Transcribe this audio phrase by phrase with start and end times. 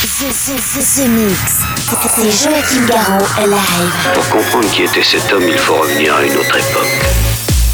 [0.00, 1.64] The, the, the, the Mix.
[2.14, 4.12] C'est Joachim Garraud live.
[4.14, 7.27] Pour comprendre qui était cet homme, il faut revenir à une autre époque.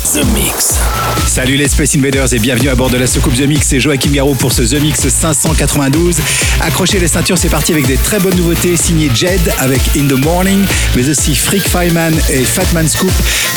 [0.05, 0.79] The Mix.
[1.27, 3.69] Salut les Space Invaders et bienvenue à bord de la soucoupe The Mix.
[3.69, 6.19] C'est Joachim Garraud pour ce The Mix 592.
[6.61, 10.23] Accrochez les ceintures, c'est parti avec des très bonnes nouveautés signées Jed avec In the
[10.23, 10.63] Morning,
[10.95, 13.13] mais aussi Freak Fireman et Fatman Scoop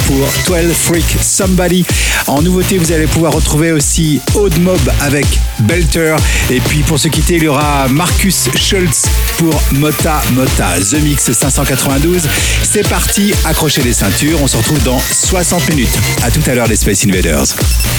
[0.06, 1.86] pour 12 Freak Somebody.
[2.28, 5.26] En nouveauté, vous allez pouvoir retrouver aussi Odd Mob avec
[5.60, 6.16] Belter.
[6.50, 9.04] Et puis pour se quitter, il y aura Marcus Schultz
[9.38, 10.80] pour Mota Mota.
[10.80, 12.28] The Mix 592.
[12.64, 14.42] C'est parti, accrochez les ceintures.
[14.42, 15.98] On se retrouve dans 60 minutes.
[16.24, 17.56] À tout à l'heure les Space Invaders.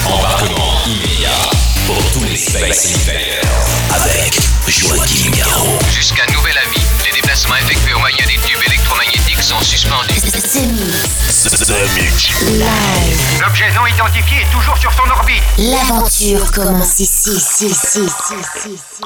[0.06, 1.50] Embarquement immédiat
[1.86, 3.42] pour tous les Space Invaders
[3.95, 4.34] avec
[4.69, 5.78] Joachim Garraud.
[5.91, 10.20] Jusqu'à nouvel avis, les déplacements effectués au moyen des tubes électromagnétiques sont suspendus.
[13.41, 15.42] L'objet non identifié est toujours sur son orbite.
[15.58, 19.02] L'aventure commence ici, ici, ici, ici, ici, ici.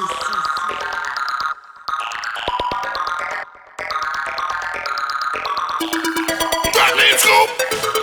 [6.73, 8.02] Batman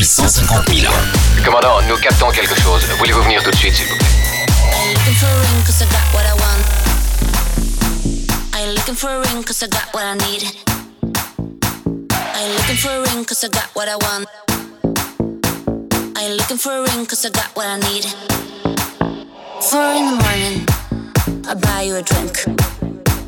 [0.00, 0.96] depuis 150 000 ans.
[1.44, 2.82] Commandant, nous captons quelque chose.
[2.98, 5.82] Voulez-vous venir tout de suite, s'il vous plaît I ain't looking for a ring cause
[5.82, 6.64] I got what I want.
[8.54, 10.42] I ain't looking for a ring I got what I need.
[12.12, 14.26] I ain't looking for a ring cause I got what I want.
[16.16, 18.06] I ain't looking for a ring cause I got what I need.
[19.60, 20.66] Four in the morning,
[21.46, 22.38] I buy you a drink.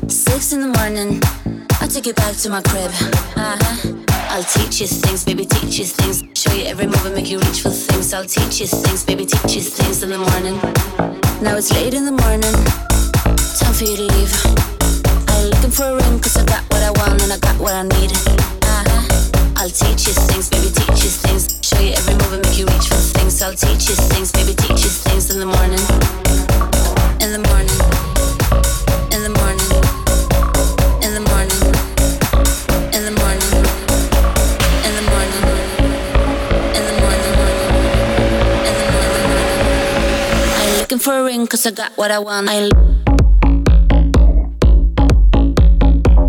[0.09, 1.21] Six in the morning,
[1.79, 2.91] I take you back to my crib.
[3.35, 4.12] Uh huh.
[4.33, 6.23] I'll teach you things, baby, teach you things.
[6.33, 8.15] Show you every move and make you reach for things.
[8.15, 10.57] I'll teach you things, baby, teach you things in the morning.
[11.43, 12.49] Now it's late in the morning,
[13.61, 14.33] time for you to leave.
[15.29, 17.73] I'm looking for a ring, cause I got what I want and I got what
[17.75, 18.09] I need.
[18.65, 19.53] Uh-huh.
[19.55, 21.59] I'll teach you things, baby, teach you things.
[21.61, 23.39] Show you every move and make you reach for things.
[23.39, 25.85] I'll teach you things, baby, teach you things in the morning.
[27.21, 27.92] In the morning.
[40.93, 42.47] looking for a ring, cause I got what I want.
[42.47, 42.69] I,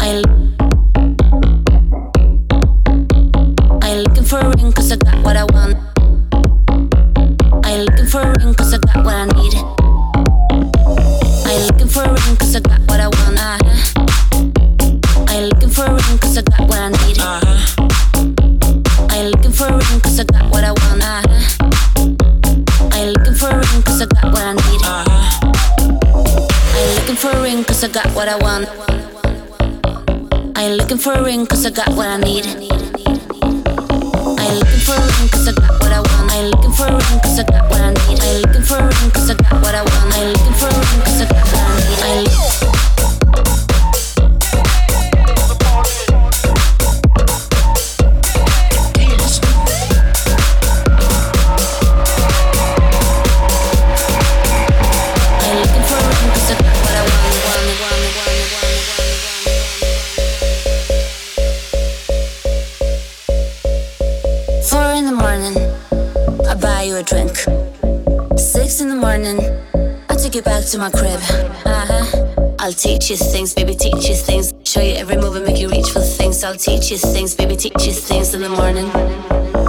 [0.01, 0.44] I
[31.05, 32.74] for a ring, cause I got what I need.
[70.75, 71.21] to my crib.
[71.65, 72.55] Uh huh.
[72.59, 74.53] I'll teach you things, baby, teach you things.
[74.65, 76.43] Show you every move and make you reach for things.
[76.43, 78.89] I'll teach you things, baby, teach you things in the morning.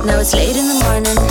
[0.06, 1.25] Now it's late in the morning.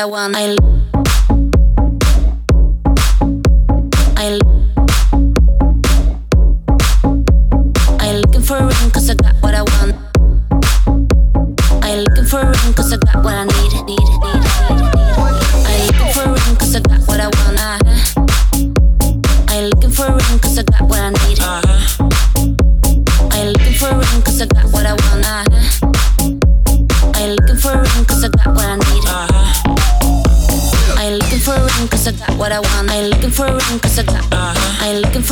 [0.00, 0.34] I want.
[0.34, 0.56] I
[4.16, 4.38] I
[8.00, 9.94] I looking for a ring cause I got what I want.
[11.84, 13.84] I'm looking for a ring cause I got what I need.
[13.84, 14.09] need.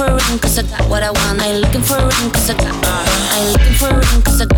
[0.09, 1.43] for a ring, cause I got what I want.
[1.43, 2.75] I'm looking for a ring, cause I got.
[2.85, 4.58] Uh, I'm looking for a ring, cause I got.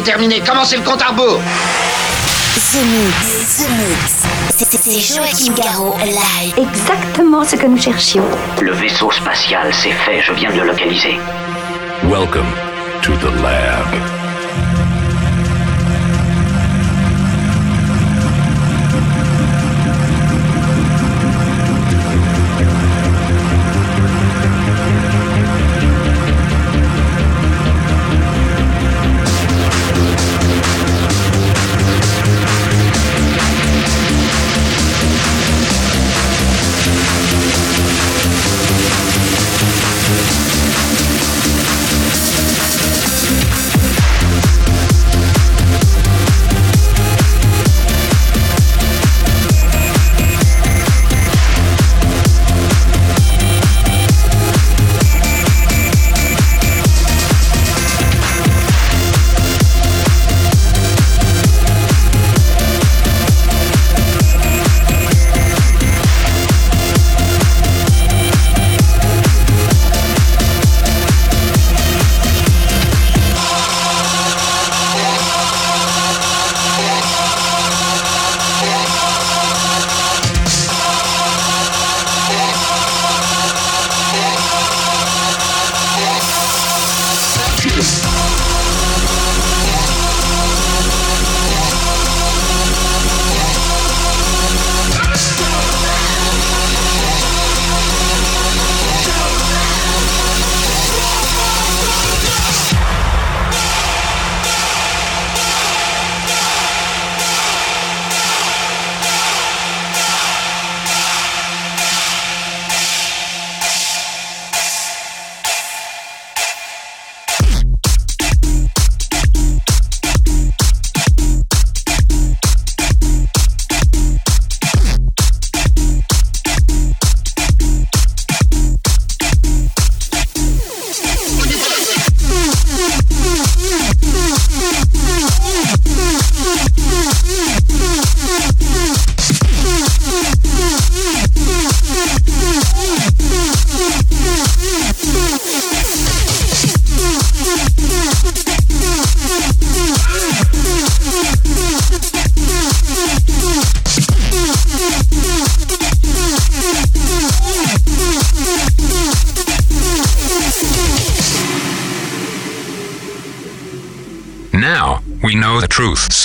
[0.00, 1.38] Déterminé, commencez le compte à rebours
[2.54, 4.24] The Mix, The Mix.
[4.48, 6.54] C'est Joachim Garraud live.
[6.56, 8.24] Exactement ce que nous cherchions.
[8.62, 11.18] Le vaisseau spatial, c'est fait, je viens de le localiser.
[12.04, 12.48] Welcome
[13.02, 14.19] to the lab.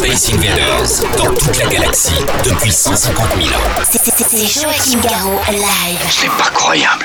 [0.00, 3.52] Space Invaders dans toute la galaxie depuis 150 000 ans.
[3.90, 5.98] C'est- c'est- C'est Joachim Garraud live.
[6.10, 7.04] C'est pas croyable.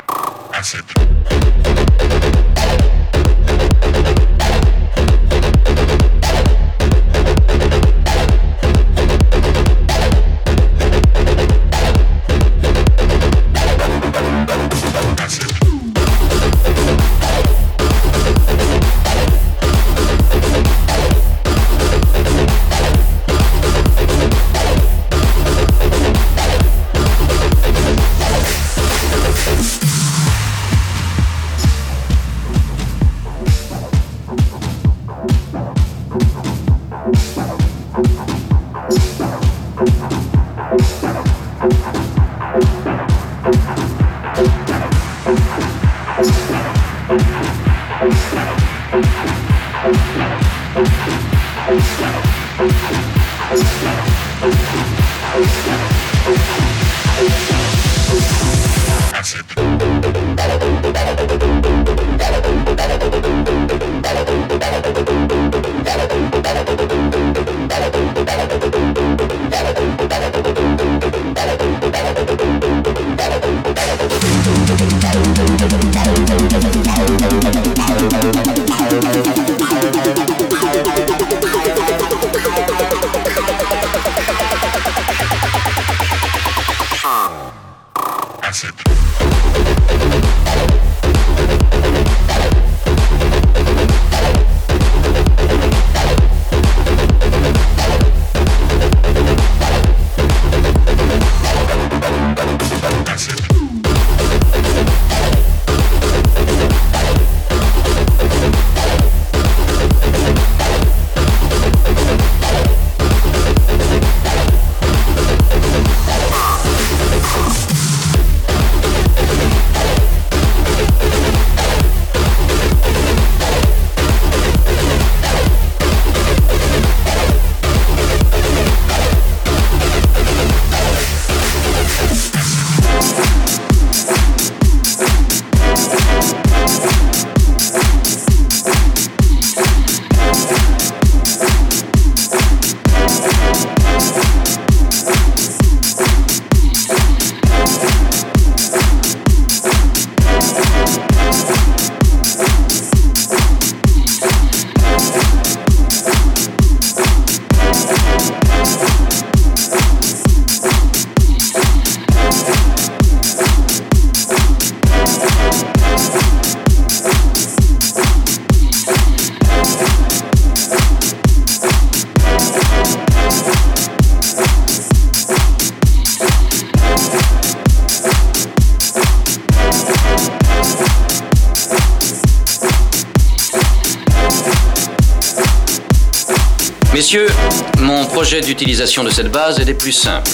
[188.76, 190.32] L'utilisation de cette base est des plus simples.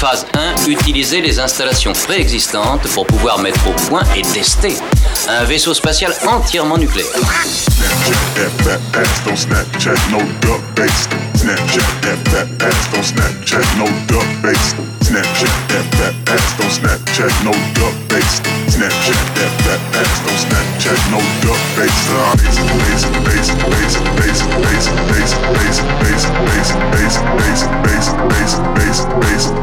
[0.00, 4.74] Phase 1, utiliser les installations préexistantes pour pouvoir mettre au point et tester
[5.28, 7.06] un vaisseau spatial entièrement nucléaire.
[18.80, 22.00] Snapchat, that, that, that's no Snapchat, no duck face.
[22.40, 28.16] Laser, laser, laser, laser, laser, laser, laser, laser, laser, laser, laser, laser, laser, laser, laser,
[28.32, 29.59] laser, laser, laser,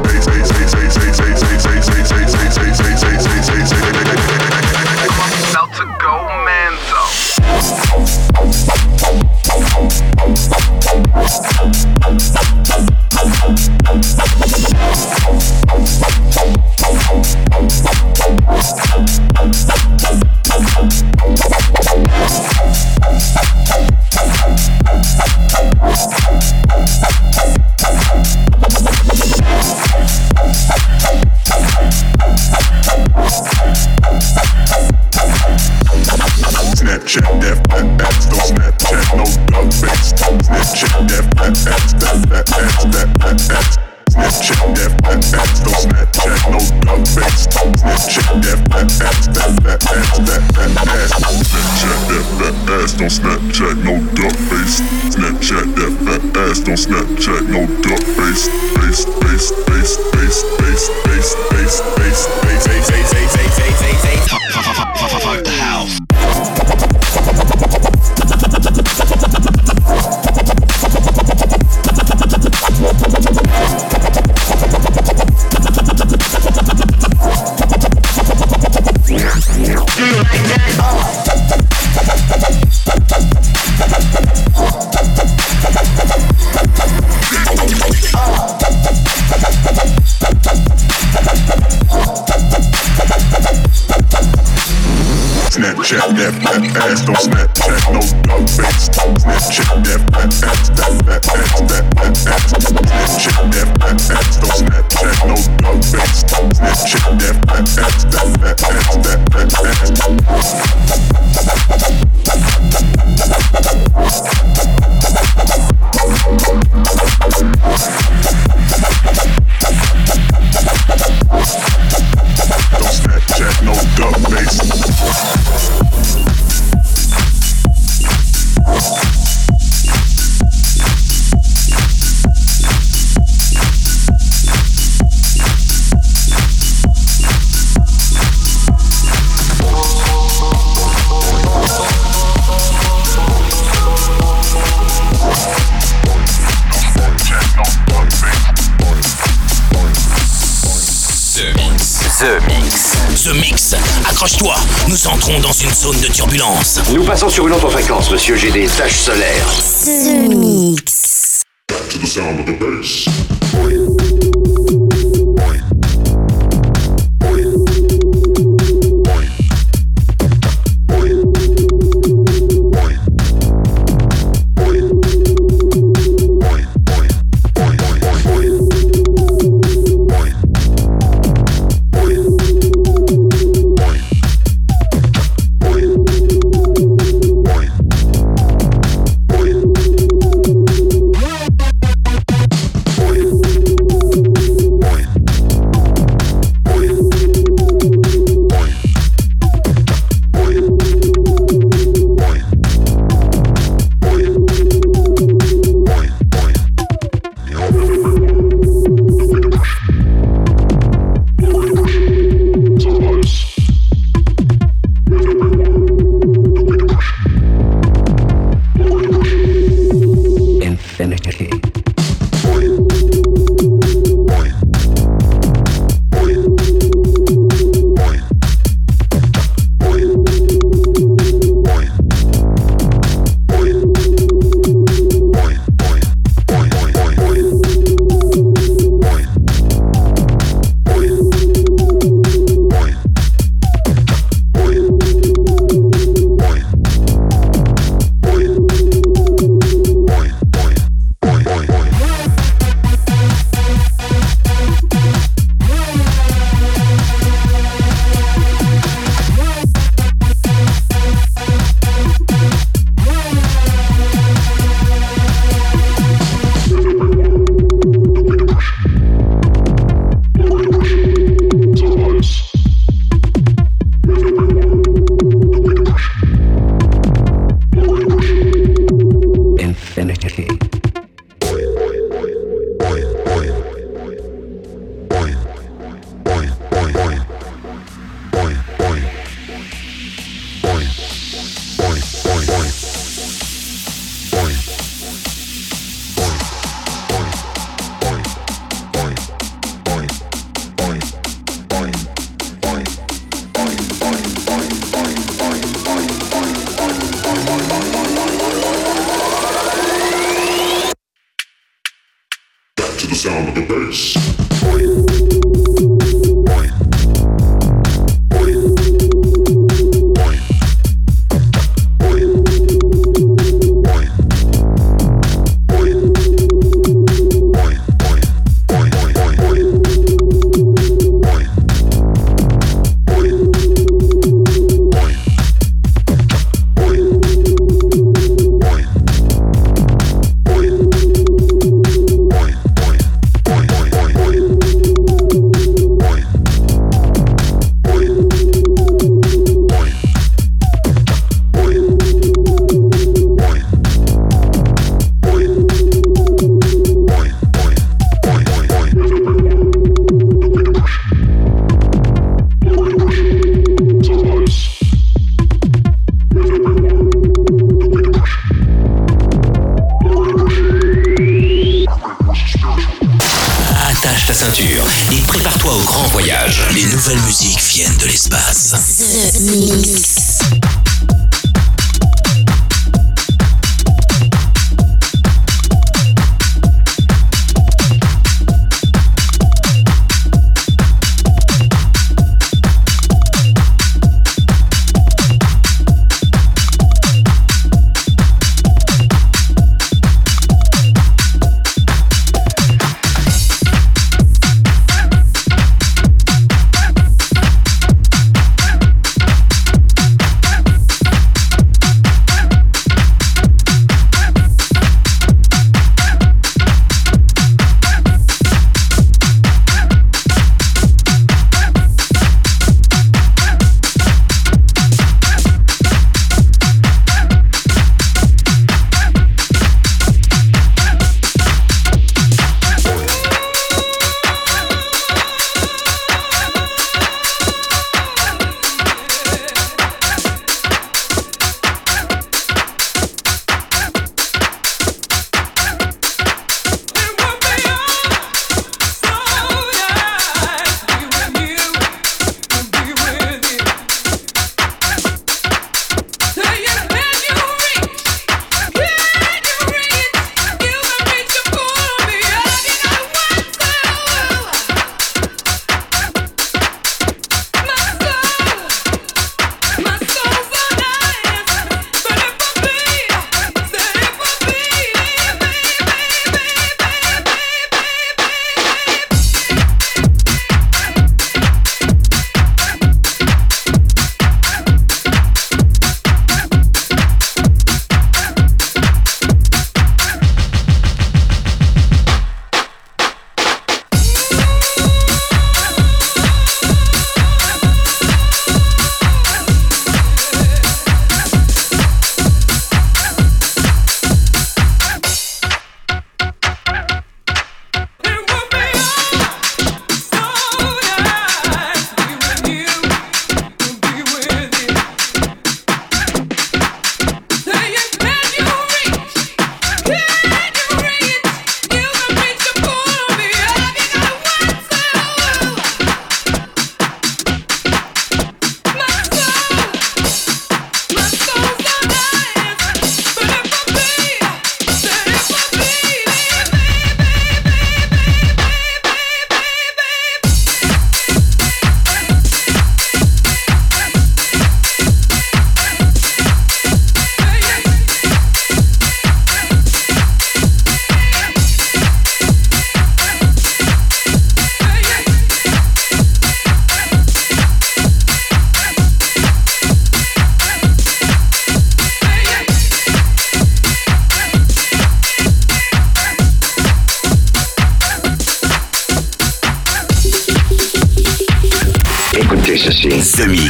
[156.93, 158.35] Nous passons sur une autre fréquence, monsieur.
[158.35, 159.49] J'ai des taches solaires.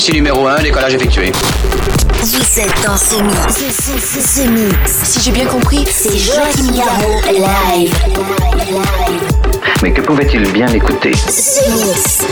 [0.00, 1.30] Ici numéro 1, décollage effectué.
[2.22, 3.58] Vous êtes dans ce mix.
[3.98, 4.72] Ce.
[4.86, 7.94] Si j'ai bien compris, C'est Joachim Garraud live.
[9.82, 11.12] Mais que pouvait-il bien écouter?
[11.14, 12.24] Ce mix.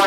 [0.00, 0.06] Ce,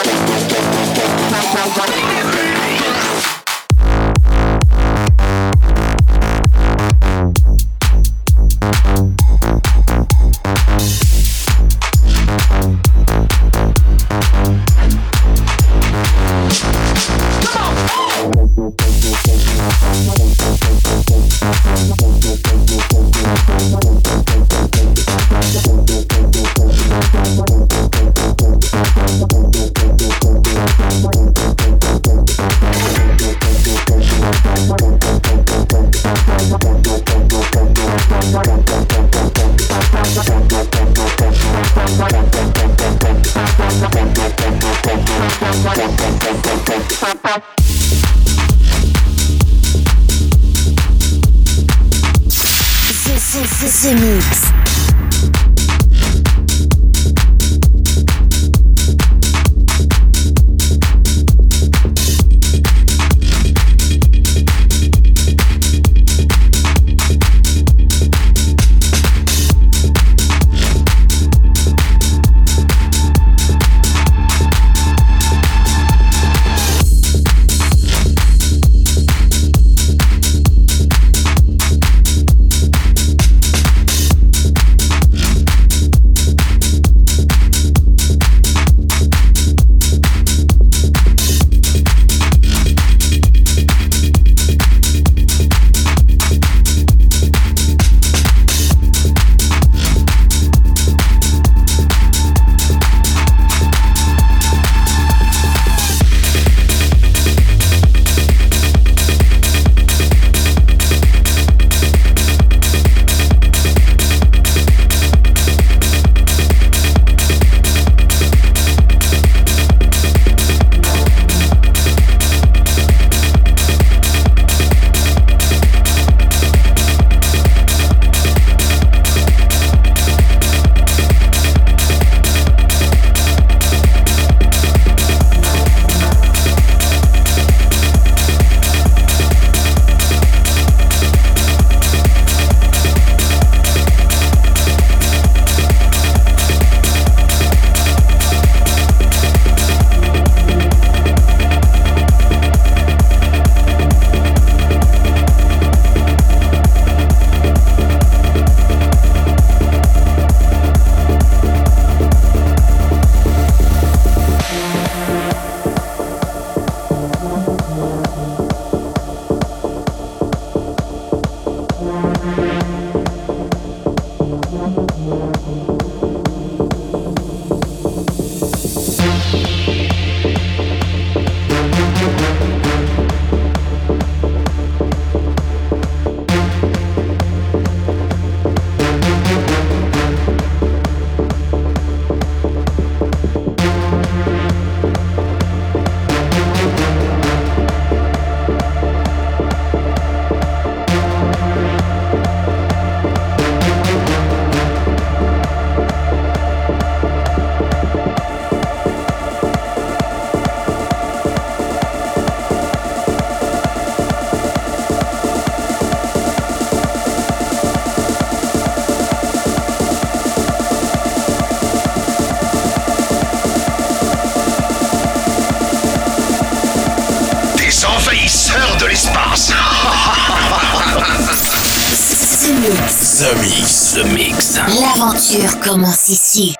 [235.11, 236.55] L'aventure commence ici.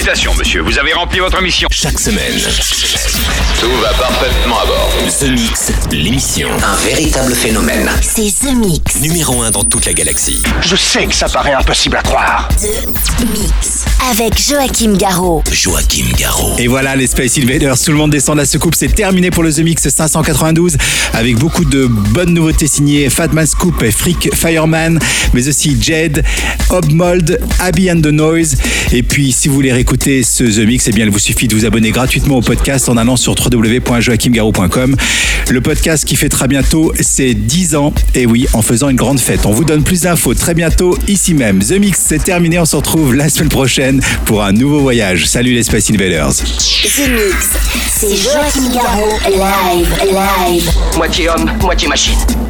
[0.00, 1.68] Félicitations, monsieur, vous avez rempli votre mission.
[1.70, 2.32] Chaque semaine,
[3.60, 4.90] Tout va parfaitement à bord.
[5.20, 6.48] The Mix, l'émission.
[6.64, 7.90] Un véritable phénomène.
[8.00, 8.96] C'est The Mix.
[9.02, 10.42] Numéro 1 dans toute la galaxie.
[10.62, 12.48] Je sais que ça paraît impossible à croire.
[12.58, 13.84] The Mix.
[14.10, 15.42] Avec Joachim Garraud.
[15.52, 16.56] Joachim Garraud.
[16.58, 19.42] Et voilà les Space Invaders, tout le monde descend de la soucoupe, c'est terminé pour
[19.42, 20.78] le The Mix 592
[21.12, 24.98] avec beaucoup de bonnes nouveautés signées Fatman Scoop et Freak Fireman,
[25.34, 26.24] mais aussi Jed,
[26.70, 28.56] Obmold, Abby and the Noise.
[28.92, 31.54] Et puis si vous voulez réécouter ce The Mix, eh bien il vous suffit de
[31.56, 34.94] vous abonner gratuitement au podcast en allant sur www.joachimgarou.com.
[35.48, 39.46] Le podcast qui fêtera bientôt ses 10 ans, et oui, en faisant une grande fête.
[39.46, 41.58] On vous donne plus d'infos très bientôt ici même.
[41.58, 45.26] The Mix, c'est terminé, on se retrouve la semaine prochaine pour un nouveau voyage.
[45.26, 46.34] Salut les Space Invaders.
[46.34, 47.48] The Mix.
[47.88, 50.70] C'est Joachim Garraud, live, live.
[50.96, 52.18] Moitié homme, moitié machine.